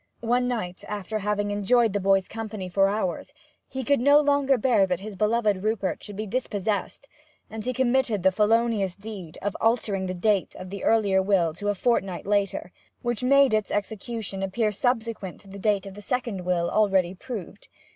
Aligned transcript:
One 0.25 0.47
night, 0.47 0.83
after 0.87 1.19
having 1.19 1.51
enjoyed 1.51 1.93
the 1.93 1.99
boy's 1.99 2.27
company 2.27 2.67
for 2.69 2.89
hours, 2.89 3.31
he 3.67 3.83
could 3.83 3.99
no 3.99 4.19
longer 4.19 4.57
bear 4.57 4.87
that 4.87 4.99
his 5.01 5.15
beloved 5.15 5.61
Rupert 5.61 6.01
should 6.01 6.15
be 6.15 6.25
dispossessed, 6.25 7.07
and 7.51 7.63
he 7.63 7.71
committed 7.71 8.23
the 8.23 8.31
felonious 8.31 8.95
deed 8.95 9.37
of 9.43 9.55
altering 9.61 10.07
the 10.07 10.15
date 10.15 10.55
of 10.55 10.71
the 10.71 10.83
earlier 10.83 11.21
will 11.21 11.53
to 11.53 11.69
a 11.69 11.75
fortnight 11.75 12.25
later, 12.25 12.71
which 13.03 13.21
made 13.23 13.53
its 13.53 13.69
execution 13.69 14.41
appear 14.41 14.71
subsequent 14.71 15.39
to 15.41 15.47
the 15.47 15.59
date 15.59 15.85
of 15.85 15.93
the 15.93 16.01
second 16.01 16.45
will 16.45 16.71
already 16.71 17.13
proved. 17.13 17.67